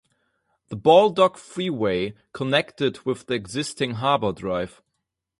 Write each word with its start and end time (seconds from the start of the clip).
The 0.69 0.75
Baldock 0.75 1.37
Freeway 1.37 2.15
connected 2.33 3.05
with 3.05 3.27
the 3.27 3.35
existing 3.35 3.91
Harbor 3.91 4.31
Drive. 4.31 4.81